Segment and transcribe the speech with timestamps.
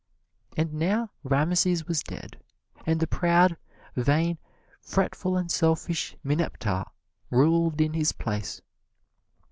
[0.57, 2.41] And now Rameses was dead,
[2.87, 3.55] and the proud,
[3.95, 4.39] vain,
[4.81, 6.87] fretful and selfish Mineptah
[7.29, 8.63] ruled in his place.